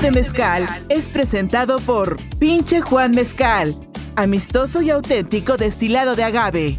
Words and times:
De 0.00 0.12
Mezcal 0.12 0.64
es 0.88 1.08
presentado 1.08 1.80
por 1.80 2.18
Pinche 2.38 2.80
Juan 2.80 3.10
Mezcal, 3.10 3.74
amistoso 4.14 4.80
y 4.80 4.90
auténtico 4.90 5.56
destilado 5.56 6.14
de 6.14 6.22
agave. 6.22 6.78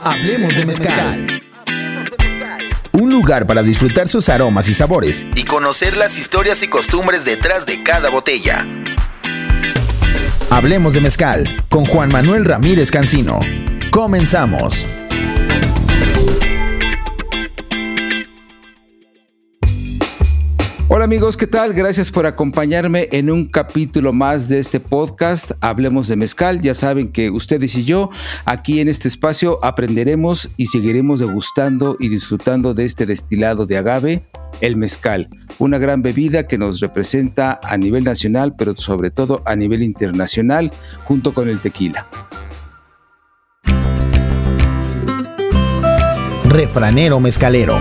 Hablemos 0.00 0.54
de 0.54 0.66
Mezcal. 0.66 1.42
Un 2.92 3.10
lugar 3.10 3.46
para 3.46 3.64
disfrutar 3.64 4.06
sus 4.06 4.28
aromas 4.28 4.68
y 4.68 4.74
sabores 4.74 5.26
y 5.34 5.44
conocer 5.44 5.96
las 5.96 6.16
historias 6.16 6.62
y 6.62 6.68
costumbres 6.68 7.24
detrás 7.24 7.66
de 7.66 7.82
cada 7.82 8.08
botella. 8.10 8.64
Hablemos 10.48 10.94
de 10.94 11.00
Mezcal 11.00 11.64
con 11.68 11.86
Juan 11.86 12.10
Manuel 12.10 12.44
Ramírez 12.44 12.92
Cancino. 12.92 13.40
Comenzamos. 13.90 14.86
Hola 20.90 21.04
amigos, 21.04 21.36
¿qué 21.36 21.46
tal? 21.46 21.74
Gracias 21.74 22.10
por 22.10 22.24
acompañarme 22.24 23.10
en 23.12 23.30
un 23.30 23.44
capítulo 23.44 24.14
más 24.14 24.48
de 24.48 24.58
este 24.58 24.80
podcast. 24.80 25.50
Hablemos 25.60 26.08
de 26.08 26.16
mezcal. 26.16 26.62
Ya 26.62 26.72
saben 26.72 27.12
que 27.12 27.28
ustedes 27.28 27.74
y 27.74 27.84
yo 27.84 28.08
aquí 28.46 28.80
en 28.80 28.88
este 28.88 29.06
espacio 29.06 29.62
aprenderemos 29.62 30.48
y 30.56 30.64
seguiremos 30.66 31.20
degustando 31.20 31.98
y 32.00 32.08
disfrutando 32.08 32.72
de 32.72 32.86
este 32.86 33.04
destilado 33.04 33.66
de 33.66 33.76
agave, 33.76 34.22
el 34.62 34.76
mezcal. 34.76 35.28
Una 35.58 35.76
gran 35.76 36.00
bebida 36.00 36.46
que 36.46 36.56
nos 36.56 36.80
representa 36.80 37.60
a 37.62 37.76
nivel 37.76 38.04
nacional, 38.04 38.54
pero 38.56 38.74
sobre 38.74 39.10
todo 39.10 39.42
a 39.44 39.56
nivel 39.56 39.82
internacional, 39.82 40.72
junto 41.04 41.34
con 41.34 41.50
el 41.50 41.60
tequila. 41.60 42.06
Refranero 46.48 47.20
mezcalero. 47.20 47.78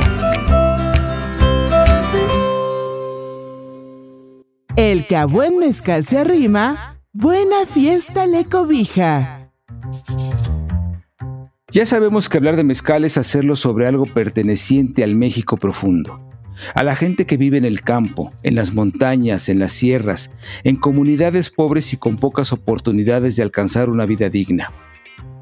Que 5.07 5.15
a 5.15 5.25
buen 5.25 5.57
mezcal 5.57 6.05
se 6.05 6.17
arrima, 6.17 6.99
buena 7.13 7.65
fiesta 7.65 8.27
le 8.27 8.45
cobija. 8.45 9.51
Ya 11.71 11.85
sabemos 11.85 12.27
que 12.27 12.37
hablar 12.37 12.55
de 12.55 12.63
mezcal 12.63 13.05
es 13.05 13.17
hacerlo 13.17 13.55
sobre 13.55 13.87
algo 13.87 14.05
perteneciente 14.05 15.03
al 15.03 15.15
México 15.15 15.57
profundo, 15.57 16.19
a 16.73 16.83
la 16.83 16.95
gente 16.95 17.25
que 17.25 17.37
vive 17.37 17.57
en 17.57 17.65
el 17.65 17.81
campo, 17.81 18.33
en 18.43 18.55
las 18.55 18.73
montañas, 18.73 19.47
en 19.49 19.59
las 19.59 19.71
sierras, 19.71 20.33
en 20.63 20.75
comunidades 20.75 21.49
pobres 21.49 21.93
y 21.93 21.97
con 21.97 22.17
pocas 22.17 22.51
oportunidades 22.51 23.35
de 23.35 23.43
alcanzar 23.43 23.89
una 23.89 24.05
vida 24.05 24.29
digna. 24.29 24.73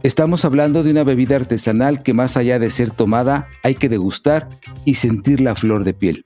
Estamos 0.04 0.46
hablando 0.46 0.84
de 0.84 0.92
una 0.92 1.04
bebida 1.04 1.36
artesanal 1.36 2.04
que 2.04 2.14
más 2.14 2.38
allá 2.38 2.60
de 2.60 2.70
ser 2.70 2.92
tomada 2.92 3.48
hay 3.64 3.74
que 3.74 3.90
degustar 3.90 4.50
y 4.84 4.96
sentir 4.96 5.42
la 5.42 5.56
flor 5.56 5.84
de 5.84 5.96
piel. 5.96 6.24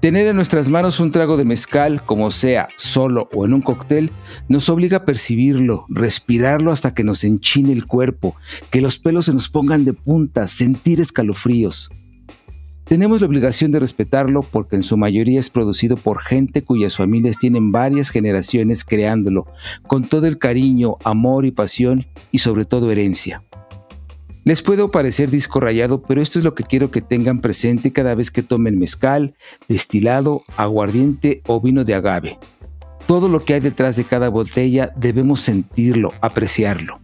Tener 0.00 0.26
en 0.28 0.36
nuestras 0.36 0.70
manos 0.70 0.98
un 0.98 1.10
trago 1.10 1.36
de 1.36 1.44
mezcal, 1.44 2.02
como 2.02 2.30
sea, 2.30 2.70
solo 2.76 3.28
o 3.34 3.44
en 3.44 3.52
un 3.52 3.60
cóctel, 3.60 4.10
nos 4.48 4.70
obliga 4.70 4.98
a 4.98 5.04
percibirlo, 5.04 5.84
respirarlo 5.90 6.72
hasta 6.72 6.94
que 6.94 7.04
nos 7.04 7.22
enchine 7.22 7.70
el 7.72 7.84
cuerpo, 7.84 8.34
que 8.70 8.80
los 8.80 8.98
pelos 8.98 9.26
se 9.26 9.34
nos 9.34 9.50
pongan 9.50 9.84
de 9.84 9.92
punta, 9.92 10.48
sentir 10.48 11.00
escalofríos. 11.00 11.90
Tenemos 12.84 13.20
la 13.20 13.26
obligación 13.26 13.72
de 13.72 13.78
respetarlo 13.78 14.40
porque 14.40 14.76
en 14.76 14.82
su 14.82 14.96
mayoría 14.96 15.38
es 15.38 15.50
producido 15.50 15.98
por 15.98 16.20
gente 16.20 16.62
cuyas 16.62 16.96
familias 16.96 17.36
tienen 17.36 17.70
varias 17.70 18.08
generaciones 18.08 18.86
creándolo, 18.86 19.46
con 19.86 20.04
todo 20.04 20.26
el 20.26 20.38
cariño, 20.38 20.96
amor 21.04 21.44
y 21.44 21.50
pasión 21.50 22.06
y 22.30 22.38
sobre 22.38 22.64
todo 22.64 22.90
herencia. 22.90 23.42
Les 24.42 24.62
puedo 24.62 24.90
parecer 24.90 25.30
disco 25.30 25.60
rayado, 25.60 26.02
pero 26.02 26.22
esto 26.22 26.38
es 26.38 26.44
lo 26.44 26.54
que 26.54 26.64
quiero 26.64 26.90
que 26.90 27.02
tengan 27.02 27.40
presente 27.40 27.92
cada 27.92 28.14
vez 28.14 28.30
que 28.30 28.42
tomen 28.42 28.78
mezcal, 28.78 29.34
destilado, 29.68 30.44
aguardiente 30.56 31.42
o 31.46 31.60
vino 31.60 31.84
de 31.84 31.94
agave. 31.94 32.38
Todo 33.06 33.28
lo 33.28 33.44
que 33.44 33.54
hay 33.54 33.60
detrás 33.60 33.96
de 33.96 34.04
cada 34.04 34.30
botella 34.30 34.92
debemos 34.96 35.40
sentirlo, 35.40 36.12
apreciarlo. 36.22 37.00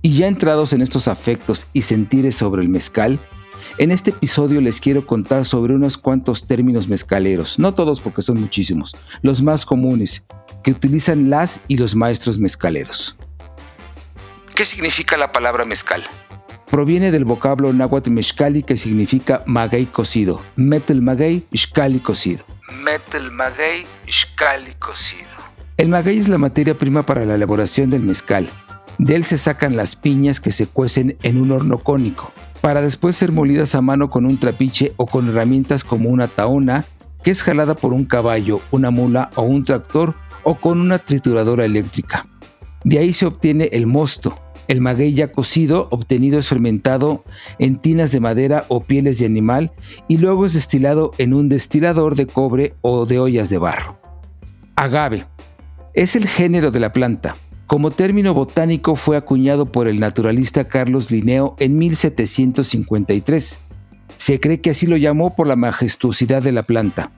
Y 0.00 0.12
ya 0.12 0.28
entrados 0.28 0.72
en 0.72 0.80
estos 0.80 1.08
afectos 1.08 1.66
y 1.74 1.82
sentires 1.82 2.36
sobre 2.36 2.62
el 2.62 2.70
mezcal, 2.70 3.20
en 3.76 3.90
este 3.90 4.10
episodio 4.10 4.62
les 4.62 4.80
quiero 4.80 5.06
contar 5.06 5.44
sobre 5.44 5.74
unos 5.74 5.98
cuantos 5.98 6.46
términos 6.46 6.88
mezcaleros, 6.88 7.58
no 7.58 7.74
todos 7.74 8.00
porque 8.00 8.22
son 8.22 8.40
muchísimos, 8.40 8.96
los 9.20 9.42
más 9.42 9.66
comunes, 9.66 10.24
que 10.62 10.70
utilizan 10.70 11.28
las 11.28 11.60
y 11.68 11.76
los 11.76 11.94
maestros 11.94 12.38
mezcaleros. 12.38 13.16
¿Qué 14.60 14.66
significa 14.66 15.16
la 15.16 15.32
palabra 15.32 15.64
mezcal? 15.64 16.02
proviene 16.70 17.10
del 17.10 17.24
vocablo 17.24 17.72
náhuatl 17.72 18.10
mezcali 18.10 18.62
que 18.62 18.76
significa 18.76 19.42
maguey 19.46 19.86
cocido. 19.86 20.42
Metal 20.54 21.00
maguey, 21.00 21.46
xcali 21.54 21.98
cocido. 21.98 22.44
Metal 22.84 23.32
maguey, 23.32 23.86
xcali 24.06 24.74
cocido. 24.74 25.30
El 25.78 25.88
maguey 25.88 26.18
es 26.18 26.28
la 26.28 26.36
materia 26.36 26.76
prima 26.76 27.06
para 27.06 27.24
la 27.24 27.36
elaboración 27.36 27.88
del 27.88 28.02
mezcal. 28.02 28.50
De 28.98 29.16
él 29.16 29.24
se 29.24 29.38
sacan 29.38 29.76
las 29.76 29.96
piñas 29.96 30.40
que 30.40 30.52
se 30.52 30.66
cuecen 30.66 31.16
en 31.22 31.40
un 31.40 31.52
horno 31.52 31.78
cónico, 31.78 32.30
para 32.60 32.82
después 32.82 33.16
ser 33.16 33.32
molidas 33.32 33.74
a 33.74 33.80
mano 33.80 34.10
con 34.10 34.26
un 34.26 34.36
trapiche 34.36 34.92
o 34.98 35.06
con 35.06 35.30
herramientas 35.30 35.84
como 35.84 36.10
una 36.10 36.28
taona, 36.28 36.84
que 37.24 37.30
es 37.30 37.42
jalada 37.42 37.76
por 37.76 37.94
un 37.94 38.04
caballo, 38.04 38.60
una 38.72 38.90
mula 38.90 39.30
o 39.36 39.40
un 39.40 39.64
tractor 39.64 40.16
o 40.42 40.56
con 40.56 40.82
una 40.82 40.98
trituradora 40.98 41.64
eléctrica. 41.64 42.26
De 42.84 42.98
ahí 42.98 43.12
se 43.12 43.26
obtiene 43.26 43.68
el 43.72 43.86
mosto, 43.86 44.38
el 44.70 44.80
maguey 44.80 45.12
ya 45.14 45.32
cocido, 45.32 45.88
obtenido 45.90 46.38
es 46.38 46.48
fermentado 46.48 47.24
en 47.58 47.80
tinas 47.80 48.12
de 48.12 48.20
madera 48.20 48.66
o 48.68 48.84
pieles 48.84 49.18
de 49.18 49.26
animal 49.26 49.72
y 50.06 50.18
luego 50.18 50.46
es 50.46 50.54
destilado 50.54 51.10
en 51.18 51.34
un 51.34 51.48
destilador 51.48 52.14
de 52.14 52.28
cobre 52.28 52.74
o 52.80 53.04
de 53.04 53.18
ollas 53.18 53.50
de 53.50 53.58
barro. 53.58 53.98
Agave. 54.76 55.26
Es 55.92 56.14
el 56.14 56.28
género 56.28 56.70
de 56.70 56.78
la 56.78 56.92
planta. 56.92 57.34
Como 57.66 57.90
término 57.90 58.32
botánico 58.32 58.94
fue 58.94 59.16
acuñado 59.16 59.66
por 59.66 59.88
el 59.88 59.98
naturalista 59.98 60.62
Carlos 60.68 61.10
Linneo 61.10 61.56
en 61.58 61.76
1753. 61.76 63.58
Se 64.18 64.38
cree 64.38 64.60
que 64.60 64.70
así 64.70 64.86
lo 64.86 64.96
llamó 64.96 65.34
por 65.34 65.48
la 65.48 65.56
majestuosidad 65.56 66.44
de 66.44 66.52
la 66.52 66.62
planta. 66.62 67.10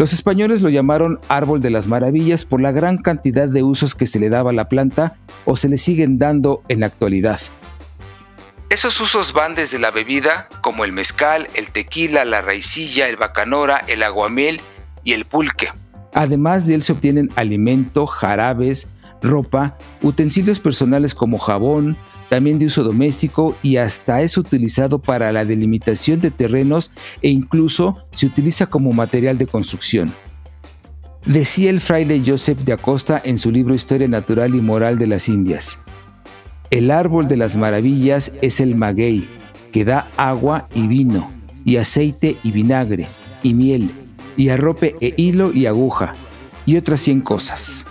Los 0.00 0.14
españoles 0.14 0.62
lo 0.62 0.70
llamaron 0.70 1.20
árbol 1.28 1.60
de 1.60 1.68
las 1.68 1.86
maravillas 1.86 2.46
por 2.46 2.62
la 2.62 2.72
gran 2.72 2.96
cantidad 2.96 3.46
de 3.48 3.62
usos 3.62 3.94
que 3.94 4.06
se 4.06 4.18
le 4.18 4.30
daba 4.30 4.48
a 4.48 4.54
la 4.54 4.66
planta 4.66 5.18
o 5.44 5.56
se 5.56 5.68
le 5.68 5.76
siguen 5.76 6.18
dando 6.18 6.62
en 6.68 6.80
la 6.80 6.86
actualidad. 6.86 7.38
Esos 8.70 8.98
usos 9.02 9.34
van 9.34 9.54
desde 9.54 9.78
la 9.78 9.90
bebida, 9.90 10.48
como 10.62 10.86
el 10.86 10.92
mezcal, 10.92 11.48
el 11.52 11.70
tequila, 11.70 12.24
la 12.24 12.40
raicilla, 12.40 13.10
el 13.10 13.16
bacanora, 13.16 13.84
el 13.88 14.02
aguamiel 14.02 14.62
y 15.04 15.12
el 15.12 15.26
pulque. 15.26 15.68
Además 16.14 16.66
de 16.66 16.76
él 16.76 16.82
se 16.82 16.92
obtienen 16.92 17.30
alimento, 17.36 18.06
jarabes, 18.06 18.88
ropa, 19.20 19.76
utensilios 20.00 20.60
personales 20.60 21.14
como 21.14 21.36
jabón, 21.36 21.98
también 22.30 22.60
de 22.60 22.66
uso 22.66 22.84
doméstico 22.84 23.56
y 23.60 23.76
hasta 23.76 24.22
es 24.22 24.38
utilizado 24.38 25.00
para 25.00 25.32
la 25.32 25.44
delimitación 25.44 26.20
de 26.20 26.30
terrenos 26.30 26.92
e 27.22 27.28
incluso 27.28 27.98
se 28.14 28.26
utiliza 28.26 28.66
como 28.66 28.92
material 28.92 29.36
de 29.36 29.48
construcción. 29.48 30.14
Decía 31.26 31.70
el 31.70 31.80
fraile 31.80 32.22
Joseph 32.24 32.60
de 32.60 32.72
Acosta 32.72 33.20
en 33.22 33.36
su 33.36 33.50
libro 33.50 33.74
Historia 33.74 34.06
Natural 34.06 34.54
y 34.54 34.60
Moral 34.60 34.96
de 34.96 35.08
las 35.08 35.28
Indias. 35.28 35.80
El 36.70 36.92
árbol 36.92 37.26
de 37.26 37.36
las 37.36 37.56
maravillas 37.56 38.32
es 38.42 38.60
el 38.60 38.76
maguey, 38.76 39.28
que 39.72 39.84
da 39.84 40.08
agua 40.16 40.68
y 40.72 40.86
vino, 40.86 41.32
y 41.64 41.78
aceite 41.78 42.36
y 42.44 42.52
vinagre, 42.52 43.08
y 43.42 43.54
miel, 43.54 43.90
y 44.36 44.50
arrope 44.50 44.94
e 45.00 45.14
hilo 45.16 45.52
y 45.52 45.66
aguja, 45.66 46.14
y 46.64 46.76
otras 46.76 47.00
cien 47.00 47.22
cosas. 47.22 47.84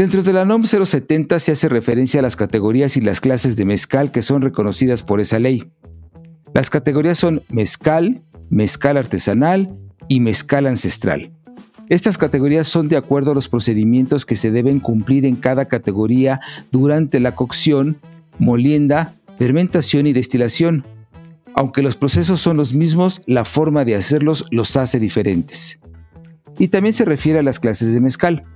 Dentro 0.00 0.22
de 0.22 0.32
la 0.32 0.46
NOM 0.46 0.64
070 0.64 1.38
se 1.40 1.52
hace 1.52 1.68
referencia 1.68 2.20
a 2.20 2.22
las 2.22 2.34
categorías 2.34 2.96
y 2.96 3.02
las 3.02 3.20
clases 3.20 3.56
de 3.56 3.66
mezcal 3.66 4.10
que 4.10 4.22
son 4.22 4.40
reconocidas 4.40 5.02
por 5.02 5.20
esa 5.20 5.38
ley. 5.38 5.72
Las 6.54 6.70
categorías 6.70 7.18
son 7.18 7.42
mezcal, 7.50 8.22
mezcal 8.48 8.96
artesanal 8.96 9.76
y 10.08 10.20
mezcal 10.20 10.66
ancestral. 10.66 11.32
Estas 11.90 12.16
categorías 12.16 12.66
son 12.66 12.88
de 12.88 12.96
acuerdo 12.96 13.32
a 13.32 13.34
los 13.34 13.48
procedimientos 13.48 14.24
que 14.24 14.36
se 14.36 14.50
deben 14.50 14.80
cumplir 14.80 15.26
en 15.26 15.36
cada 15.36 15.66
categoría 15.66 16.40
durante 16.70 17.20
la 17.20 17.36
cocción, 17.36 17.98
molienda, 18.38 19.16
fermentación 19.36 20.06
y 20.06 20.14
destilación. 20.14 20.86
Aunque 21.52 21.82
los 21.82 21.96
procesos 21.96 22.40
son 22.40 22.56
los 22.56 22.72
mismos, 22.72 23.20
la 23.26 23.44
forma 23.44 23.84
de 23.84 23.96
hacerlos 23.96 24.46
los 24.50 24.78
hace 24.78 24.98
diferentes. 24.98 25.78
Y 26.58 26.68
también 26.68 26.94
se 26.94 27.04
refiere 27.04 27.40
a 27.40 27.42
las 27.42 27.60
clases 27.60 27.92
de 27.92 28.00
mezcal 28.00 28.46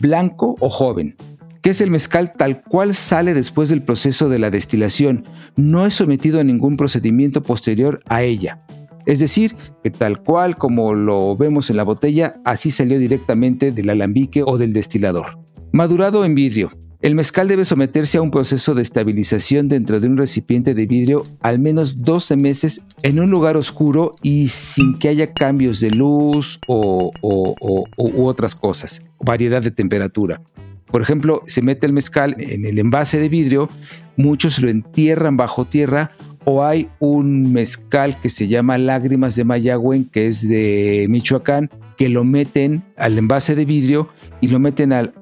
blanco 0.00 0.56
o 0.60 0.70
joven, 0.70 1.16
que 1.62 1.70
es 1.70 1.80
el 1.80 1.90
mezcal 1.90 2.32
tal 2.32 2.62
cual 2.62 2.94
sale 2.94 3.34
después 3.34 3.68
del 3.68 3.82
proceso 3.82 4.28
de 4.28 4.38
la 4.38 4.50
destilación, 4.50 5.24
no 5.56 5.86
es 5.86 5.94
sometido 5.94 6.40
a 6.40 6.44
ningún 6.44 6.76
procedimiento 6.76 7.42
posterior 7.42 8.00
a 8.08 8.22
ella. 8.22 8.62
Es 9.06 9.20
decir, 9.20 9.56
que 9.82 9.90
tal 9.90 10.22
cual 10.22 10.58
como 10.58 10.92
lo 10.92 11.34
vemos 11.34 11.70
en 11.70 11.78
la 11.78 11.82
botella, 11.82 12.40
así 12.44 12.70
salió 12.70 12.98
directamente 12.98 13.72
del 13.72 13.88
alambique 13.90 14.42
o 14.44 14.58
del 14.58 14.74
destilador. 14.74 15.38
Madurado 15.72 16.24
en 16.24 16.34
vidrio. 16.34 16.72
El 17.00 17.14
mezcal 17.14 17.46
debe 17.46 17.64
someterse 17.64 18.18
a 18.18 18.22
un 18.22 18.30
proceso 18.30 18.74
de 18.74 18.82
estabilización 18.82 19.68
dentro 19.68 20.00
de 20.00 20.08
un 20.08 20.16
recipiente 20.16 20.74
de 20.74 20.84
vidrio 20.84 21.22
al 21.42 21.60
menos 21.60 22.02
12 22.02 22.36
meses 22.36 22.82
en 23.02 23.20
un 23.20 23.30
lugar 23.30 23.56
oscuro 23.56 24.12
y 24.22 24.48
sin 24.48 24.98
que 24.98 25.08
haya 25.08 25.32
cambios 25.32 25.78
de 25.78 25.90
luz 25.90 26.58
o, 26.66 27.12
u 27.22 28.26
otras 28.26 28.56
cosas, 28.56 29.04
variedad 29.20 29.62
de 29.62 29.70
temperatura. 29.70 30.40
Por 30.86 31.02
ejemplo, 31.02 31.42
se 31.46 31.62
mete 31.62 31.86
el 31.86 31.92
mezcal 31.92 32.34
en 32.38 32.64
el 32.64 32.78
envase 32.78 33.20
de 33.20 33.28
vidrio, 33.28 33.68
muchos 34.16 34.60
lo 34.60 34.68
entierran 34.70 35.36
bajo 35.36 35.66
tierra 35.66 36.12
o 36.44 36.64
hay 36.64 36.88
un 36.98 37.52
mezcal 37.52 38.18
que 38.20 38.30
se 38.30 38.48
llama 38.48 38.78
Lágrimas 38.78 39.36
de 39.36 39.44
Mayagüen, 39.44 40.06
que 40.06 40.26
es 40.26 40.48
de 40.48 41.06
Michoacán, 41.10 41.68
que 41.98 42.08
lo 42.08 42.24
meten 42.24 42.84
al 42.96 43.18
envase 43.18 43.54
de 43.54 43.66
vidrio 43.66 44.08
y 44.40 44.48
lo 44.48 44.58
meten 44.58 44.92
al, 44.92 45.12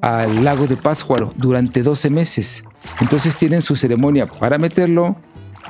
lago 0.45 0.69
de 0.69 0.77
Pátzcuaro 0.77 1.33
durante 1.37 1.83
12 1.83 2.11
meses. 2.11 2.65
Entonces 3.01 3.37
tienen 3.37 3.63
su 3.63 3.75
ceremonia 3.75 4.27
para 4.27 4.59
meterlo 4.59 5.17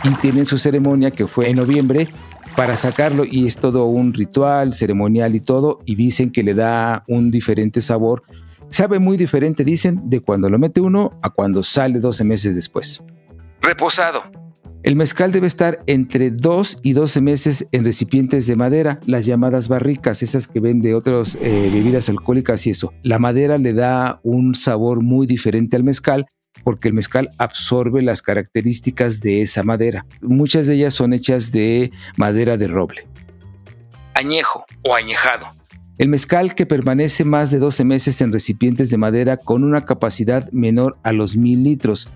y 0.05 0.11
tienen 0.17 0.45
su 0.45 0.59
ceremonia 0.59 1.11
que 1.11 1.27
fue 1.27 1.49
en 1.49 1.57
noviembre 1.57 2.09
para 2.57 2.77
sacarlo 2.77 3.25
y 3.25 3.47
es 3.47 3.59
todo 3.59 3.85
un 3.87 4.15
ritual 4.15 4.73
ceremonial 4.73 5.35
y 5.35 5.41
todo 5.41 5.81
y 5.85 5.95
dicen 5.95 6.31
que 6.31 6.43
le 6.43 6.55
da 6.55 7.05
un 7.07 7.31
diferente 7.31 7.81
sabor. 7.81 8.23
Sabe 8.71 8.99
muy 8.99 9.17
diferente, 9.17 9.63
dicen, 9.63 10.09
de 10.09 10.21
cuando 10.21 10.49
lo 10.49 10.59
mete 10.59 10.81
uno 10.81 11.19
a 11.23 11.31
cuando 11.31 11.63
sale 11.63 12.01
12 12.01 12.25
meses 12.25 12.55
después. 12.55 13.05
Reposado. 13.61 14.23
El 14.83 14.97
mezcal 14.97 15.33
debe 15.33 15.49
estar 15.49 15.83
entre 15.87 16.31
2 16.31 16.81
y 16.83 16.93
12 16.93 17.21
meses 17.21 17.69
en 17.73 17.85
recipientes 17.85 18.47
de 18.47 18.57
madera, 18.57 19.01
las 19.05 19.27
llamadas 19.27 19.69
barricas, 19.69 20.23
esas 20.23 20.47
que 20.47 20.61
ven 20.61 20.81
de 20.81 20.95
otras 20.95 21.37
eh, 21.41 21.71
bebidas 21.73 22.09
alcohólicas 22.09 22.67
y 22.67 22.71
eso. 22.71 22.93
La 23.03 23.19
madera 23.19 23.59
le 23.59 23.73
da 23.73 24.21
un 24.23 24.55
sabor 24.55 25.03
muy 25.03 25.27
diferente 25.27 25.77
al 25.77 25.85
mezcal 25.85 26.27
porque 26.65 26.89
el 26.89 26.95
mezcal 26.95 27.31
absorbe 27.39 28.03
las 28.03 28.23
características 28.23 29.21
de 29.21 29.43
esa 29.43 29.63
madera. 29.63 30.07
Muchas 30.21 30.67
de 30.67 30.75
ellas 30.75 30.95
son 30.95 31.13
hechas 31.13 31.53
de 31.53 31.93
madera 32.17 32.57
de 32.57 32.69
roble. 32.69 33.07
Añejo 34.15 34.65
o 34.83 34.95
añejado. 34.95 35.47
El 35.99 36.09
mezcal 36.09 36.55
que 36.55 36.67
permanece 36.67 37.25
más 37.25 37.51
de 37.51 37.59
12 37.59 37.85
meses 37.85 38.21
en 38.21 38.33
recipientes 38.33 38.91
de 38.91 38.99
madera 38.99 39.37
con 39.37 39.65
una 39.65 39.85
capacidad 39.85 40.51
menor 40.53 40.99
a 41.03 41.13
los 41.13 41.37
mil 41.37 41.63
litros 41.63 42.11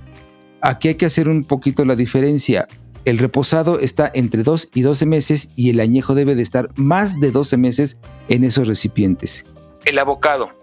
Aquí 0.63 0.89
hay 0.89 0.95
que 0.97 1.07
hacer 1.07 1.29
un 1.29 1.45
poquito 1.45 1.85
la 1.85 1.97
diferencia. 1.97 2.69
El 3.07 3.17
reposado 3.17 3.81
está 3.81 4.11
entre 4.13 4.43
2 4.43 4.71
y 4.75 4.83
12 4.83 5.07
meses 5.07 5.51
y 5.57 5.71
el 5.71 5.81
añejo 5.81 6.15
debe 6.15 6.35
de 6.35 6.43
estar 6.43 6.69
más 6.77 7.19
de 7.19 7.31
12 7.31 7.57
meses 7.57 7.97
en 8.29 8.45
esos 8.45 8.69
recipientes. 8.69 9.47
El 9.87 9.99
abocado. 9.99 10.60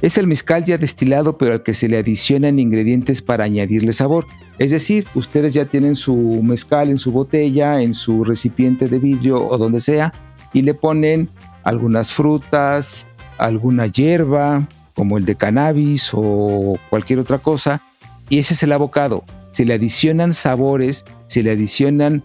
Es 0.00 0.18
el 0.18 0.26
mezcal 0.26 0.64
ya 0.64 0.78
destilado 0.78 1.38
pero 1.38 1.52
al 1.52 1.62
que 1.62 1.74
se 1.74 1.88
le 1.88 1.98
adicionan 1.98 2.58
ingredientes 2.58 3.22
para 3.22 3.44
añadirle 3.44 3.92
sabor. 3.92 4.26
Es 4.58 4.70
decir, 4.70 5.06
ustedes 5.14 5.54
ya 5.54 5.66
tienen 5.66 5.94
su 5.94 6.40
mezcal 6.42 6.88
en 6.88 6.98
su 6.98 7.12
botella, 7.12 7.80
en 7.80 7.94
su 7.94 8.24
recipiente 8.24 8.88
de 8.88 8.98
vidrio 8.98 9.46
o 9.46 9.58
donde 9.58 9.80
sea 9.80 10.12
y 10.52 10.62
le 10.62 10.74
ponen 10.74 11.28
algunas 11.64 12.12
frutas, 12.12 13.06
alguna 13.38 13.86
hierba 13.86 14.68
como 14.94 15.18
el 15.18 15.24
de 15.24 15.36
cannabis 15.36 16.10
o 16.12 16.78
cualquier 16.90 17.18
otra 17.18 17.38
cosa 17.38 17.82
y 18.28 18.38
ese 18.38 18.54
es 18.54 18.62
el 18.62 18.72
abocado 18.72 19.24
se 19.58 19.64
le 19.64 19.74
adicionan 19.74 20.34
sabores, 20.34 21.04
se 21.26 21.42
le 21.42 21.50
adicionan 21.50 22.22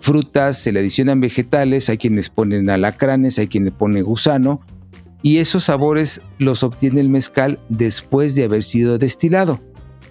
frutas, 0.00 0.58
se 0.58 0.70
le 0.70 0.80
adicionan 0.80 1.18
vegetales, 1.18 1.88
hay 1.88 1.96
quienes 1.96 2.28
ponen 2.28 2.68
alacranes, 2.68 3.38
hay 3.38 3.48
quienes 3.48 3.72
ponen 3.72 4.04
gusano, 4.04 4.60
y 5.24 5.38
esos 5.38 5.64
sabores 5.64 6.20
los 6.36 6.62
obtiene 6.62 7.00
el 7.00 7.08
mezcal 7.08 7.58
después 7.70 8.34
de 8.34 8.44
haber 8.44 8.62
sido 8.62 8.98
destilado. 8.98 9.58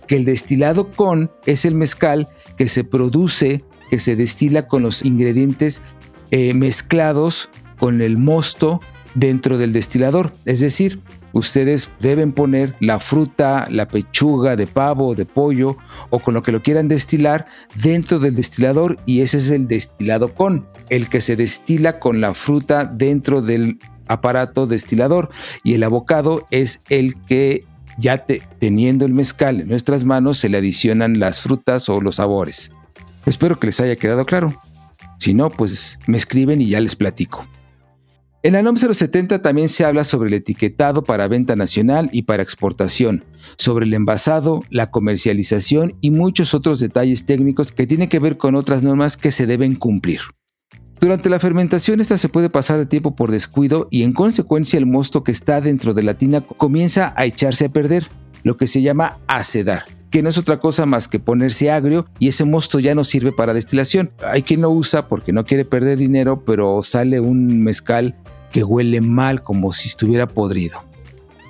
Que 0.07 0.15
el 0.15 0.25
destilado 0.25 0.89
con 0.89 1.31
es 1.45 1.65
el 1.65 1.75
mezcal 1.75 2.27
que 2.57 2.67
se 2.67 2.83
produce, 2.83 3.63
que 3.91 3.99
se 3.99 4.15
destila 4.15 4.67
con 4.67 4.81
los 4.81 5.05
ingredientes 5.05 5.83
eh, 6.31 6.55
mezclados 6.55 7.51
con 7.77 8.01
el 8.01 8.17
mosto 8.17 8.81
dentro 9.13 9.59
del 9.59 9.71
destilador. 9.71 10.33
Es 10.45 10.61
decir, 10.61 10.99
ustedes 11.31 11.91
deben 11.99 12.31
poner 12.31 12.75
la 12.79 12.99
fruta, 12.99 13.67
la 13.69 13.87
pechuga 13.87 14.55
de 14.55 14.65
pavo, 14.65 15.13
de 15.13 15.27
pollo 15.27 15.77
o 16.09 16.17
con 16.17 16.33
lo 16.33 16.41
que 16.41 16.51
lo 16.51 16.63
quieran 16.63 16.87
destilar 16.87 17.45
dentro 17.75 18.17
del 18.17 18.33
destilador 18.33 18.97
y 19.05 19.21
ese 19.21 19.37
es 19.37 19.51
el 19.51 19.67
destilado 19.67 20.33
con, 20.33 20.67
el 20.89 21.07
que 21.07 21.21
se 21.21 21.35
destila 21.35 21.99
con 21.99 22.19
la 22.19 22.33
fruta 22.33 22.85
dentro 22.85 23.43
del 23.43 23.77
aparato 24.13 24.67
destilador 24.67 25.29
y 25.63 25.73
el 25.73 25.83
abocado 25.83 26.45
es 26.51 26.81
el 26.89 27.15
que 27.25 27.65
ya 27.97 28.25
teniendo 28.59 29.05
el 29.05 29.13
mezcal 29.13 29.61
en 29.61 29.67
nuestras 29.67 30.03
manos 30.05 30.37
se 30.39 30.49
le 30.49 30.57
adicionan 30.57 31.19
las 31.19 31.41
frutas 31.41 31.89
o 31.89 32.01
los 32.01 32.15
sabores. 32.15 32.71
Espero 33.25 33.59
que 33.59 33.67
les 33.67 33.79
haya 33.79 33.95
quedado 33.95 34.25
claro. 34.25 34.59
Si 35.19 35.33
no, 35.33 35.49
pues 35.49 35.99
me 36.07 36.17
escriben 36.17 36.61
y 36.61 36.67
ya 36.69 36.79
les 36.79 36.95
platico. 36.95 37.45
En 38.45 38.53
la 38.53 38.61
NOM 38.61 38.75
070 38.75 39.41
también 39.41 39.69
se 39.69 39.85
habla 39.85 40.03
sobre 40.03 40.27
el 40.27 40.33
etiquetado 40.33 41.05
para 41.05 41.29
venta 41.29 41.55
nacional 41.55 42.09
y 42.11 42.23
para 42.23 42.43
exportación, 42.43 43.23
sobre 43.57 43.85
el 43.85 43.93
envasado, 43.93 44.63
la 44.69 44.91
comercialización 44.91 45.95
y 46.01 46.11
muchos 46.11 46.53
otros 46.53 46.81
detalles 46.81 47.25
técnicos 47.25 47.71
que 47.71 47.87
tienen 47.87 48.09
que 48.09 48.19
ver 48.19 48.37
con 48.37 48.55
otras 48.55 48.83
normas 48.83 49.15
que 49.15 49.31
se 49.31 49.45
deben 49.45 49.75
cumplir. 49.75 50.19
Durante 51.03 51.29
la 51.29 51.37
fermentación 51.37 51.99
esta 51.99 52.17
se 52.17 52.29
puede 52.29 52.49
pasar 52.49 52.77
de 52.77 52.85
tiempo 52.85 53.13
por 53.13 53.29
descuido 53.29 53.89
y 53.91 54.03
en 54.03 54.13
consecuencia 54.13 54.79
el 54.79 54.85
mosto 54.85 55.21
que 55.21 55.33
está 55.33 55.59
dentro 55.59 55.93
de 55.93 56.01
la 56.01 56.13
tina 56.13 56.39
comienza 56.39 57.13
a 57.17 57.25
echarse 57.25 57.65
a 57.65 57.69
perder, 57.69 58.07
lo 58.43 58.55
que 58.55 58.67
se 58.67 58.81
llama 58.81 59.17
acedar 59.27 59.83
que 60.09 60.21
no 60.21 60.29
es 60.29 60.37
otra 60.37 60.61
cosa 60.61 60.85
más 60.85 61.09
que 61.09 61.19
ponerse 61.19 61.71
agrio 61.71 62.07
y 62.19 62.29
ese 62.29 62.45
mosto 62.45 62.79
ya 62.79 62.95
no 62.95 63.03
sirve 63.03 63.33
para 63.33 63.53
destilación. 63.53 64.13
Hay 64.25 64.43
quien 64.43 64.61
lo 64.61 64.69
usa 64.69 65.09
porque 65.09 65.33
no 65.33 65.43
quiere 65.43 65.65
perder 65.65 65.97
dinero, 65.97 66.45
pero 66.45 66.83
sale 66.83 67.19
un 67.19 67.63
mezcal 67.63 68.15
que 68.53 68.63
huele 68.63 69.01
mal 69.01 69.43
como 69.43 69.73
si 69.73 69.89
estuviera 69.89 70.25
podrido. 70.25 70.85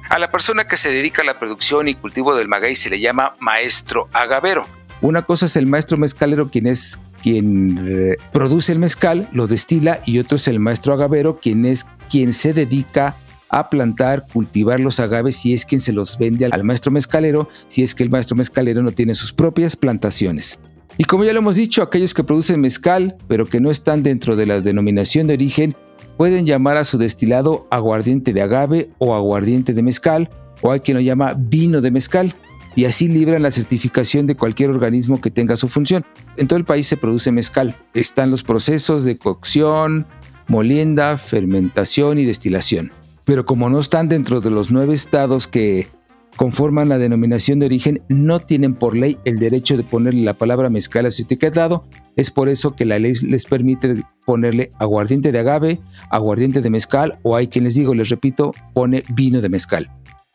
A 0.09 0.17
la 0.17 0.31
persona 0.31 0.65
que 0.65 0.77
se 0.77 0.89
dedica 0.89 1.21
a 1.21 1.25
la 1.25 1.38
producción 1.38 1.88
y 1.89 1.94
cultivo 1.94 2.35
del 2.35 2.47
maguey 2.47 2.73
se 2.73 2.89
le 2.89 3.00
llama 3.00 3.35
maestro 3.39 4.09
agavero. 4.13 4.65
Una 5.01 5.21
cosa 5.21 5.45
es 5.45 5.57
el 5.57 5.67
maestro 5.67 5.97
mezcalero, 5.97 6.50
quien 6.50 6.65
es 6.65 7.01
quien 7.23 7.79
eh, 7.87 8.17
produce 8.31 8.71
el 8.71 8.79
mezcal, 8.79 9.29
lo 9.31 9.47
destila, 9.47 10.01
y 10.05 10.19
otro 10.19 10.35
es 10.35 10.47
el 10.47 10.59
maestro 10.59 10.93
agavero, 10.93 11.39
quien 11.39 11.65
es 11.65 11.85
quien 12.09 12.33
se 12.33 12.53
dedica 12.53 13.17
a 13.49 13.69
plantar, 13.69 14.27
cultivar 14.31 14.79
los 14.79 14.99
agaves 14.99 15.45
y 15.45 15.53
es 15.53 15.65
quien 15.65 15.79
se 15.79 15.93
los 15.93 16.17
vende 16.17 16.45
al 16.45 16.63
maestro 16.63 16.91
mezcalero 16.91 17.49
si 17.67 17.83
es 17.83 17.93
que 17.93 18.03
el 18.03 18.09
maestro 18.09 18.35
mezcalero 18.35 18.81
no 18.81 18.91
tiene 18.91 19.13
sus 19.13 19.31
propias 19.31 19.75
plantaciones. 19.75 20.59
Y 20.97 21.05
como 21.05 21.23
ya 21.23 21.33
lo 21.33 21.39
hemos 21.39 21.55
dicho, 21.55 21.81
aquellos 21.81 22.13
que 22.13 22.23
producen 22.23 22.61
mezcal, 22.61 23.15
pero 23.27 23.47
que 23.47 23.59
no 23.59 23.71
están 23.71 24.03
dentro 24.03 24.35
de 24.35 24.45
la 24.45 24.61
denominación 24.61 25.27
de 25.27 25.33
origen, 25.35 25.75
Pueden 26.17 26.45
llamar 26.45 26.77
a 26.77 26.83
su 26.83 26.98
destilado 26.98 27.67
aguardiente 27.71 28.33
de 28.33 28.41
agave 28.41 28.91
o 29.00 29.15
aguardiente 29.15 29.74
de 29.74 29.81
mezcal, 29.81 30.29
o 30.62 30.71
hay 30.71 30.79
quien 30.79 30.95
lo 30.95 31.01
llama 31.01 31.33
vino 31.36 31.81
de 31.81 31.91
mezcal, 31.91 32.36
y 32.75 32.86
así 32.86 33.08
libran 33.08 33.42
la 33.42 33.51
certificación 33.51 34.27
de 34.27 34.36
cualquier 34.36 34.70
organismo 34.70 35.22
que 35.22 35.32
tenga 35.32 35.58
su 35.58 35.68
función. 35.68 36.06
En 36.38 36.48
todo 36.48 36.58
el 36.58 36.65
país 36.65 36.88
se 36.88 36.98
produce 36.98 37.32
mezcal. 37.32 37.75
Están 37.94 38.32
los 38.32 38.44
procesos 38.44 39.03
de 39.03 39.18
cocción, 39.18 40.08
molienda, 40.48 41.18
fermentación 41.18 42.18
y 42.18 42.25
destilación. 42.25 42.92
Pero 43.25 43.46
como 43.46 43.70
no 43.70 43.80
están 43.80 44.10
dentro 44.10 44.42
de 44.42 44.50
los 44.50 44.72
nueve 44.72 44.94
estados 44.94 45.48
que 45.48 45.88
conforman 46.36 46.89
la 46.89 46.98
denominación 46.98 47.60
de 47.60 47.68
origen 47.68 48.01
no 48.10 48.39
tienen 48.39 48.74
por 48.74 48.96
ley 48.96 49.18
el 49.24 49.38
derecho 49.39 49.77
de 49.77 49.84
ponerle 49.84 50.24
la 50.24 50.34
palabra 50.34 50.70
mezcal 50.70 51.06
a 51.06 51.12
su 51.12 51.24
etiquetado. 51.24 51.86
Es 52.15 52.32
por 52.32 52.50
eso 52.50 52.75
que 52.75 52.86
la 52.86 53.00
ley 53.00 53.13
les 53.22 53.46
permite 53.46 54.03
ponerle 54.25 54.72
aguardiente 54.80 55.32
de 55.32 55.39
agave, 55.39 55.80
aguardiente 56.10 56.62
de 56.62 56.70
mezcal 56.70 57.20
o 57.24 57.36
hay 57.36 57.48
quien 57.48 57.65
les 57.65 57.75
digo, 57.75 57.94
les 57.94 58.10
repito, 58.10 58.53
pone 58.74 59.03
vino 59.10 59.42
de 59.42 59.50
mezcal. 59.50 59.92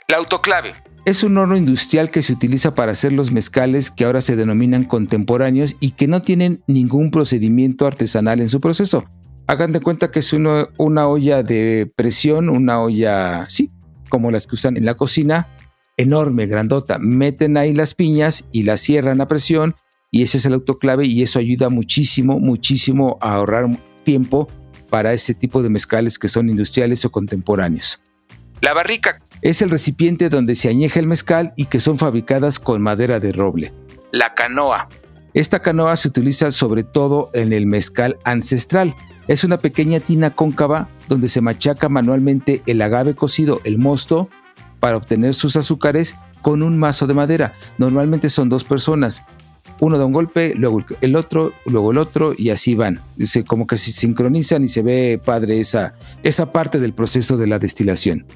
La 0.08 0.16
autoclave. 0.18 0.74
Es 1.08 1.24
un 1.24 1.38
horno 1.38 1.56
industrial 1.56 2.10
que 2.10 2.22
se 2.22 2.34
utiliza 2.34 2.74
para 2.74 2.92
hacer 2.92 3.14
los 3.14 3.32
mezcales 3.32 3.90
que 3.90 4.04
ahora 4.04 4.20
se 4.20 4.36
denominan 4.36 4.84
contemporáneos 4.84 5.76
y 5.80 5.92
que 5.92 6.06
no 6.06 6.20
tienen 6.20 6.62
ningún 6.66 7.10
procedimiento 7.10 7.86
artesanal 7.86 8.42
en 8.42 8.50
su 8.50 8.60
proceso. 8.60 9.08
Hagan 9.46 9.72
de 9.72 9.80
cuenta 9.80 10.10
que 10.10 10.18
es 10.18 10.34
una, 10.34 10.68
una 10.76 11.08
olla 11.08 11.42
de 11.42 11.90
presión, 11.96 12.50
una 12.50 12.82
olla, 12.82 13.48
sí, 13.48 13.72
como 14.10 14.30
las 14.30 14.46
que 14.46 14.56
usan 14.56 14.76
en 14.76 14.84
la 14.84 14.98
cocina, 14.98 15.48
enorme, 15.96 16.44
grandota. 16.44 16.98
Meten 16.98 17.56
ahí 17.56 17.72
las 17.72 17.94
piñas 17.94 18.46
y 18.52 18.64
las 18.64 18.82
cierran 18.82 19.22
a 19.22 19.28
presión 19.28 19.76
y 20.10 20.24
ese 20.24 20.36
es 20.36 20.44
el 20.44 20.52
autoclave 20.52 21.06
y 21.06 21.22
eso 21.22 21.38
ayuda 21.38 21.70
muchísimo, 21.70 22.38
muchísimo 22.38 23.16
a 23.22 23.36
ahorrar 23.36 23.66
tiempo 24.04 24.46
para 24.90 25.14
ese 25.14 25.32
tipo 25.32 25.62
de 25.62 25.70
mezcales 25.70 26.18
que 26.18 26.28
son 26.28 26.50
industriales 26.50 27.02
o 27.06 27.10
contemporáneos. 27.10 27.98
La 28.60 28.74
barrica 28.74 29.22
es 29.42 29.62
el 29.62 29.70
recipiente 29.70 30.28
donde 30.28 30.54
se 30.54 30.68
añeja 30.68 31.00
el 31.00 31.06
mezcal 31.06 31.52
y 31.56 31.66
que 31.66 31.80
son 31.80 31.98
fabricadas 31.98 32.58
con 32.58 32.82
madera 32.82 33.20
de 33.20 33.32
roble. 33.32 33.72
La 34.10 34.34
canoa. 34.34 34.88
Esta 35.34 35.60
canoa 35.60 35.96
se 35.96 36.08
utiliza 36.08 36.50
sobre 36.50 36.82
todo 36.82 37.30
en 37.34 37.52
el 37.52 37.66
mezcal 37.66 38.18
ancestral. 38.24 38.94
Es 39.28 39.44
una 39.44 39.58
pequeña 39.58 40.00
tina 40.00 40.34
cóncava 40.34 40.88
donde 41.08 41.28
se 41.28 41.40
machaca 41.40 41.88
manualmente 41.88 42.62
el 42.66 42.80
agave 42.82 43.14
cocido, 43.14 43.60
el 43.64 43.78
mosto, 43.78 44.28
para 44.80 44.96
obtener 44.96 45.34
sus 45.34 45.56
azúcares 45.56 46.16
con 46.42 46.62
un 46.62 46.78
mazo 46.78 47.06
de 47.06 47.14
madera. 47.14 47.54
Normalmente 47.78 48.28
son 48.30 48.48
dos 48.48 48.64
personas. 48.64 49.24
Uno 49.80 49.98
da 49.98 50.06
un 50.06 50.12
golpe, 50.12 50.54
luego 50.56 50.82
el 51.00 51.14
otro, 51.14 51.52
luego 51.66 51.92
el 51.92 51.98
otro 51.98 52.34
y 52.36 52.50
así 52.50 52.74
van. 52.74 53.02
Como 53.46 53.66
que 53.66 53.78
se 53.78 53.92
sincronizan 53.92 54.64
y 54.64 54.68
se 54.68 54.82
ve 54.82 55.20
padre 55.24 55.60
esa, 55.60 55.94
esa 56.22 56.50
parte 56.52 56.80
del 56.80 56.94
proceso 56.94 57.36
de 57.36 57.46
la 57.46 57.58
destilación. 57.58 58.26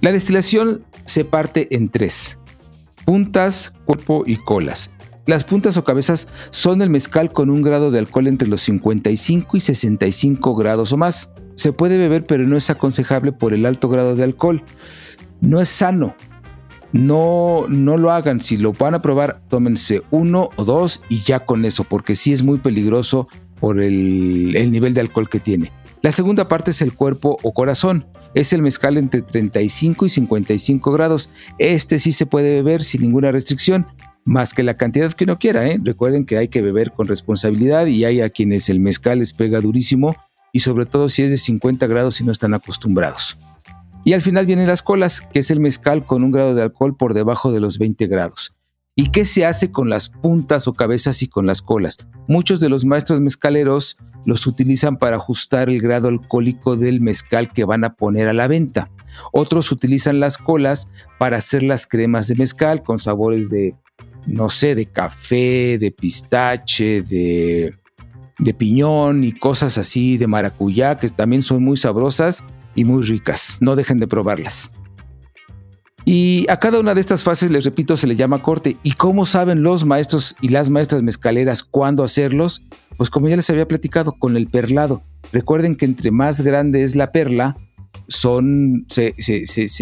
La 0.00 0.12
destilación 0.12 0.82
se 1.04 1.26
parte 1.26 1.74
en 1.76 1.90
tres. 1.90 2.38
Puntas, 3.04 3.74
cuerpo 3.84 4.24
y 4.26 4.36
colas. 4.36 4.94
Las 5.26 5.44
puntas 5.44 5.76
o 5.76 5.84
cabezas 5.84 6.28
son 6.50 6.80
el 6.80 6.88
mezcal 6.88 7.32
con 7.32 7.50
un 7.50 7.60
grado 7.60 7.90
de 7.90 7.98
alcohol 7.98 8.26
entre 8.26 8.48
los 8.48 8.62
55 8.62 9.56
y 9.58 9.60
65 9.60 10.54
grados 10.54 10.92
o 10.92 10.96
más. 10.96 11.34
Se 11.54 11.72
puede 11.72 11.98
beber 11.98 12.24
pero 12.24 12.46
no 12.46 12.56
es 12.56 12.70
aconsejable 12.70 13.32
por 13.32 13.52
el 13.52 13.66
alto 13.66 13.90
grado 13.90 14.16
de 14.16 14.24
alcohol. 14.24 14.62
No 15.42 15.60
es 15.60 15.68
sano. 15.68 16.16
No, 16.92 17.66
no 17.68 17.98
lo 17.98 18.10
hagan. 18.10 18.40
Si 18.40 18.56
lo 18.56 18.72
van 18.72 18.94
a 18.94 19.02
probar, 19.02 19.42
tómense 19.48 20.02
uno 20.10 20.48
o 20.56 20.64
dos 20.64 21.02
y 21.10 21.20
ya 21.22 21.40
con 21.40 21.66
eso, 21.66 21.84
porque 21.84 22.16
sí 22.16 22.32
es 22.32 22.42
muy 22.42 22.58
peligroso 22.58 23.28
por 23.60 23.80
el, 23.80 24.56
el 24.56 24.72
nivel 24.72 24.94
de 24.94 25.02
alcohol 25.02 25.28
que 25.28 25.40
tiene. 25.40 25.70
La 26.02 26.12
segunda 26.12 26.48
parte 26.48 26.70
es 26.70 26.80
el 26.80 26.94
cuerpo 26.94 27.36
o 27.42 27.52
corazón. 27.52 28.06
Es 28.34 28.52
el 28.52 28.62
mezcal 28.62 28.96
entre 28.96 29.22
35 29.22 30.06
y 30.06 30.08
55 30.08 30.92
grados. 30.92 31.30
Este 31.58 31.98
sí 31.98 32.12
se 32.12 32.26
puede 32.26 32.54
beber 32.54 32.82
sin 32.82 33.02
ninguna 33.02 33.32
restricción 33.32 33.86
más 34.24 34.54
que 34.54 34.62
la 34.62 34.74
cantidad 34.74 35.12
que 35.12 35.24
uno 35.24 35.38
quiera. 35.38 35.66
¿eh? 35.66 35.78
Recuerden 35.82 36.24
que 36.24 36.38
hay 36.38 36.48
que 36.48 36.62
beber 36.62 36.92
con 36.92 37.08
responsabilidad 37.08 37.86
y 37.86 38.04
hay 38.04 38.20
a 38.20 38.30
quienes 38.30 38.68
el 38.68 38.80
mezcal 38.80 39.18
les 39.18 39.32
pega 39.32 39.60
durísimo 39.60 40.16
y 40.52 40.60
sobre 40.60 40.86
todo 40.86 41.08
si 41.08 41.22
es 41.22 41.30
de 41.30 41.38
50 41.38 41.86
grados 41.86 42.20
y 42.20 42.24
no 42.24 42.32
están 42.32 42.54
acostumbrados. 42.54 43.38
Y 44.04 44.14
al 44.14 44.22
final 44.22 44.46
vienen 44.46 44.66
las 44.66 44.82
colas, 44.82 45.20
que 45.20 45.40
es 45.40 45.50
el 45.50 45.60
mezcal 45.60 46.04
con 46.06 46.24
un 46.24 46.30
grado 46.30 46.54
de 46.54 46.62
alcohol 46.62 46.96
por 46.96 47.12
debajo 47.12 47.52
de 47.52 47.60
los 47.60 47.78
20 47.78 48.06
grados. 48.06 48.56
¿Y 48.96 49.10
qué 49.10 49.24
se 49.24 49.46
hace 49.46 49.70
con 49.70 49.88
las 49.88 50.08
puntas 50.08 50.66
o 50.68 50.72
cabezas 50.72 51.22
y 51.22 51.28
con 51.28 51.46
las 51.46 51.62
colas? 51.62 51.98
Muchos 52.26 52.60
de 52.60 52.68
los 52.68 52.84
maestros 52.84 53.20
mezcaleros 53.20 53.96
los 54.24 54.46
utilizan 54.46 54.96
para 54.96 55.16
ajustar 55.16 55.70
el 55.70 55.80
grado 55.80 56.08
alcohólico 56.08 56.76
del 56.76 57.00
mezcal 57.00 57.52
que 57.52 57.64
van 57.64 57.84
a 57.84 57.94
poner 57.94 58.28
a 58.28 58.32
la 58.32 58.48
venta. 58.48 58.90
Otros 59.32 59.72
utilizan 59.72 60.20
las 60.20 60.38
colas 60.38 60.90
para 61.18 61.38
hacer 61.38 61.62
las 61.62 61.86
cremas 61.86 62.28
de 62.28 62.36
mezcal 62.36 62.82
con 62.82 62.98
sabores 62.98 63.50
de 63.50 63.74
no 64.26 64.50
sé, 64.50 64.74
de 64.74 64.86
café, 64.86 65.78
de 65.78 65.90
pistache, 65.90 67.02
de, 67.02 67.74
de 68.38 68.54
piñón 68.54 69.24
y 69.24 69.32
cosas 69.32 69.78
así, 69.78 70.18
de 70.18 70.26
maracuyá, 70.26 70.98
que 70.98 71.08
también 71.08 71.42
son 71.42 71.64
muy 71.64 71.76
sabrosas 71.76 72.44
y 72.74 72.84
muy 72.84 73.02
ricas. 73.04 73.56
No 73.60 73.76
dejen 73.76 73.98
de 73.98 74.06
probarlas. 74.06 74.72
Y 76.04 76.46
a 76.48 76.58
cada 76.58 76.80
una 76.80 76.94
de 76.94 77.00
estas 77.00 77.22
fases, 77.22 77.50
les 77.50 77.64
repito, 77.64 77.96
se 77.96 78.06
le 78.06 78.16
llama 78.16 78.42
corte. 78.42 78.76
¿Y 78.82 78.92
cómo 78.92 79.26
saben 79.26 79.62
los 79.62 79.84
maestros 79.84 80.36
y 80.40 80.48
las 80.48 80.70
maestras 80.70 81.02
mezcaleras 81.02 81.62
cuándo 81.62 82.02
hacerlos? 82.02 82.62
Pues 82.96 83.10
como 83.10 83.28
ya 83.28 83.36
les 83.36 83.50
había 83.50 83.68
platicado, 83.68 84.12
con 84.12 84.36
el 84.36 84.46
perlado. 84.46 85.02
Recuerden 85.32 85.76
que 85.76 85.84
entre 85.84 86.10
más 86.10 86.42
grande 86.42 86.82
es 86.82 86.96
la 86.96 87.12
perla, 87.12 87.56
son, 88.08 88.86
se, 88.88 89.12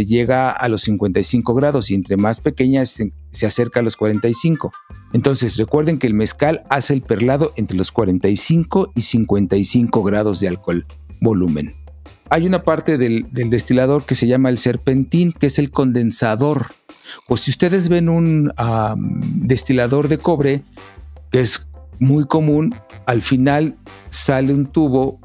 llega 0.05 0.51
a 0.51 0.69
los 0.69 0.83
55 0.83 1.55
grados 1.55 1.91
y 1.91 1.95
entre 1.95 2.17
más 2.17 2.41
pequeña 2.41 2.85
se, 2.87 3.13
se, 3.31 3.47
acerca 3.47 3.81
a 3.81 3.83
los 3.83 3.97
45. 3.97 4.73
Entonces 5.13 5.57
recuerden 5.57 5.99
que 5.99 6.07
el 6.07 6.15
mezcal 6.15 6.63
hace 6.69 6.95
el 6.95 7.03
perlado 7.03 7.53
entre 7.57 7.77
los 7.77 7.91
45 7.93 8.93
y 8.95 9.01
55 9.01 10.03
grados 10.03 10.41
de 10.41 10.49
alcohol 10.49 10.87
volumen. 11.21 11.73
Hay 12.31 12.47
una 12.47 12.63
parte 12.63 12.99
del, 12.99 13.25
destilador 13.33 14.05
que 14.05 14.15
se 14.15 14.27
llama 14.27 14.51
el 14.51 14.59
serpentín, 14.59 15.33
que 15.33 15.47
es 15.47 15.59
el 15.59 15.71
condensador. 15.71 16.67
Pues 17.27 17.43
si 17.43 17.51
ustedes 17.51 17.89
ven 17.89 18.09
un 18.09 18.53
destilador 19.35 20.09
de 20.09 20.19
cobre, 20.19 20.63
que 21.31 21.41
es 21.41 21.69
muy 21.99 22.27
común, 22.27 22.75
al 23.07 23.23
final 23.23 23.77
sale 24.09 24.53
un 24.53 24.67
tubo 24.67 25.21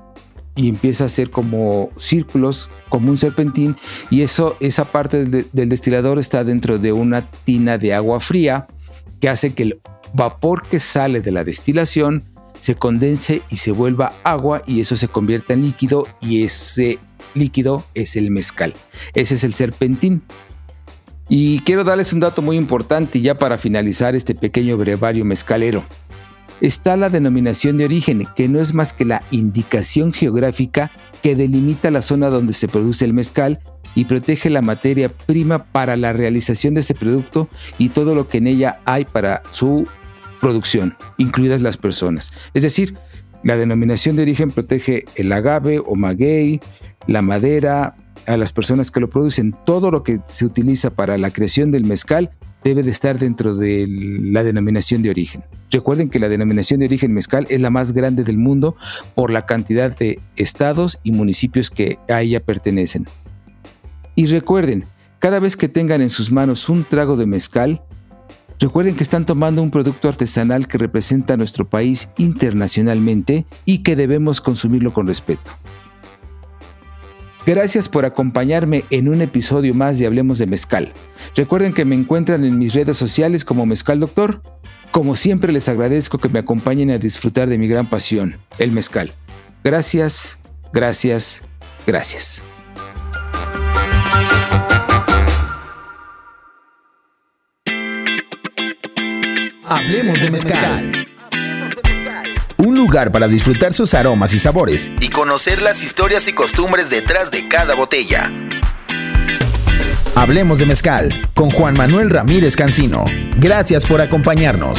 y 0.56 0.70
empieza 0.70 1.06
a 1.06 1.08
hacer 1.08 1.30
como 1.30 1.90
círculos, 1.98 2.70
como 2.90 3.10
un 3.10 3.18
serpentín, 3.18 3.76
y 4.10 4.22
eso, 4.22 4.56
esa 4.60 4.86
parte 4.86 5.26
del, 5.26 5.70
destilador 5.70 6.20
está 6.20 6.44
dentro 6.44 6.78
de 6.78 6.94
una 6.94 7.30
tina 7.30 7.78
de 7.78 7.94
agua 7.94 8.20
fría 8.20 8.68
que 9.20 9.30
hace 9.30 9.54
que 9.54 9.64
el 9.64 9.82
vapor 10.14 10.68
que 10.68 10.80
sale 10.80 11.22
de 11.22 11.32
la 11.32 11.44
destilación 11.44 12.24
se 12.64 12.76
condense 12.76 13.42
y 13.50 13.58
se 13.58 13.74
vuelva 13.74 14.14
agua 14.24 14.62
y 14.66 14.80
eso 14.80 14.96
se 14.96 15.10
convierta 15.10 15.54
en 15.54 15.64
líquido 15.64 16.08
y 16.22 16.44
ese 16.44 16.98
líquido 17.36 17.84
es 17.94 18.16
el 18.16 18.32
mezcal. 18.32 18.74
Ese 19.14 19.36
es 19.36 19.44
el 19.44 19.54
serpentín. 19.54 20.22
Y 21.28 21.60
quiero 21.60 21.84
darles 21.84 22.14
un 22.14 22.22
dato 22.22 22.42
muy 22.42 22.56
importante 22.56 23.20
ya 23.20 23.38
para 23.38 23.58
finalizar 23.58 24.16
este 24.16 24.34
pequeño 24.34 24.78
brevario 24.78 25.26
mezcalero 25.26 25.84
está 26.62 26.96
la 26.96 27.10
denominación 27.10 27.78
de 27.78 27.84
origen, 27.84 28.26
que 28.38 28.48
no 28.48 28.62
es 28.62 28.74
más 28.74 28.94
que 28.94 29.04
la 29.04 29.24
indicación 29.32 30.14
geográfica 30.14 30.92
que 31.22 31.36
delimita 31.36 31.92
la 31.92 32.02
zona 32.02 32.30
donde 32.30 32.54
se 32.54 32.70
produce 32.70 33.04
el 33.04 33.12
mezcal 33.14 33.60
y 33.96 34.06
protege 34.06 34.50
la 34.50 34.62
materia 34.62 35.10
prima 35.10 35.66
para 35.66 35.98
la 35.98 36.14
realización 36.14 36.74
de 36.74 36.80
ese 36.80 36.96
producto 36.96 37.50
y 37.78 37.90
todo 37.90 38.16
lo 38.16 38.30
que 38.30 38.38
en 38.38 38.48
ella 38.48 38.80
hay 38.86 39.04
para 39.04 39.44
su 39.52 39.86
producción, 40.44 40.98
incluidas 41.18 41.62
las 41.62 41.78
personas. 41.78 42.34
Es 42.54 42.64
decir, 42.64 42.96
la 43.44 43.56
denominación 43.56 44.18
de 44.18 44.24
origen 44.24 44.52
protege 44.52 45.06
el 45.16 45.32
agave 45.32 45.82
o 45.84 45.96
maguey, 45.96 46.60
la 47.08 47.22
madera, 47.22 47.96
a 48.28 48.38
las 48.38 48.52
personas 48.52 48.92
que 48.92 49.00
lo 49.00 49.10
producen, 49.10 49.56
todo 49.66 49.90
lo 49.90 50.04
que 50.04 50.20
se 50.28 50.46
utiliza 50.46 50.90
para 50.90 51.18
la 51.18 51.32
creación 51.32 51.72
del 51.72 51.86
mezcal 51.86 52.32
debe 52.62 52.84
de 52.84 52.92
estar 52.92 53.20
dentro 53.20 53.56
de 53.56 53.88
la 53.88 54.44
denominación 54.44 55.02
de 55.02 55.10
origen. 55.10 55.44
Recuerden 55.72 56.10
que 56.10 56.20
la 56.20 56.30
denominación 56.30 56.80
de 56.80 56.88
origen 56.88 57.14
mezcal 57.14 57.48
es 57.50 57.62
la 57.62 57.70
más 57.70 57.94
grande 57.94 58.24
del 58.24 58.38
mundo 58.38 58.76
por 59.16 59.32
la 59.32 59.46
cantidad 59.46 59.98
de 59.98 60.20
estados 60.36 61.00
y 61.04 61.14
municipios 61.14 61.70
que 61.70 61.98
a 62.10 62.22
ella 62.22 62.42
pertenecen. 62.42 63.06
Y 64.16 64.28
recuerden, 64.28 64.84
cada 65.20 65.40
vez 65.40 65.56
que 65.56 65.70
tengan 65.70 66.02
en 66.02 66.10
sus 66.10 66.32
manos 66.32 66.68
un 66.68 66.84
trago 66.84 67.16
de 67.16 67.26
mezcal, 67.26 67.82
recuerden 68.64 68.96
que 68.96 69.04
están 69.04 69.26
tomando 69.26 69.62
un 69.62 69.72
producto 69.72 70.08
artesanal 70.08 70.70
que 70.70 70.78
representa 70.78 71.34
a 71.34 71.38
nuestro 71.38 71.68
país 71.68 72.10
internacionalmente 72.18 73.46
y 73.66 73.80
que 73.80 73.98
debemos 73.98 74.40
consumirlo 74.40 74.94
con 74.94 75.06
respeto. 75.06 75.52
Gracias 77.46 77.90
por 77.90 78.06
acompañarme 78.06 78.86
en 78.90 79.10
un 79.10 79.22
episodio 79.22 79.74
más 79.74 80.00
de 80.00 80.06
Hablemos 80.06 80.40
de 80.40 80.48
Mezcal. 80.48 80.94
Recuerden 81.36 81.74
que 81.74 81.84
me 81.84 81.96
encuentran 81.96 82.46
en 82.46 82.58
mis 82.58 82.74
redes 82.74 82.96
sociales 82.96 83.44
como 83.44 83.66
Mezcal 83.66 84.00
Doctor. 84.00 84.42
Como 84.92 85.18
siempre 85.18 85.52
les 85.52 85.68
agradezco 85.68 86.18
que 86.20 86.30
me 86.30 86.40
acompañen 86.40 86.90
a 86.92 86.98
disfrutar 86.98 87.50
de 87.50 87.58
mi 87.58 87.68
gran 87.68 87.88
pasión, 87.88 88.38
el 88.60 88.72
mezcal. 88.72 89.12
Gracias, 89.62 90.40
gracias, 90.72 91.42
gracias. 91.86 92.44
Hablemos 99.74 100.22
de 100.22 100.30
mezcal 100.30 101.08
un 102.60 102.78
lugar 102.78 103.12
para 103.12 103.28
disfrutar 103.28 103.74
sus 103.74 103.96
aromas 103.96 104.32
y 104.36 104.40
sabores 104.40 104.92
y 105.02 105.10
conocer 105.10 105.64
las 105.64 105.82
historias 105.82 106.28
y 106.28 106.34
costumbres 106.34 106.92
detrás 106.92 107.32
de 107.32 107.48
cada 107.48 107.74
botella. 107.74 108.32
Hablemos 110.14 110.60
de 110.60 110.68
mezcal 110.68 111.28
con 111.34 111.50
Juan 111.50 111.74
Manuel 111.74 112.12
Ramírez 112.12 112.56
Cancino. 112.56 113.06
Gracias 113.38 113.88
por 113.88 114.00
acompañarnos. 114.00 114.78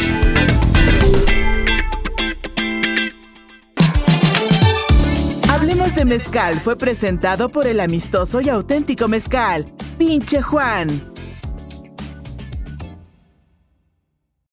Hablemos 5.50 5.96
de 5.96 6.04
mezcal 6.04 6.60
fue 6.60 6.76
presentado 6.76 7.48
por 7.48 7.66
el 7.66 7.80
amistoso 7.80 8.40
y 8.40 8.48
auténtico 8.48 9.08
mezcal, 9.08 9.66
Pinche 9.98 10.40
Juan 10.40 11.13